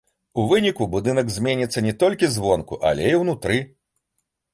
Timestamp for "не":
1.87-1.93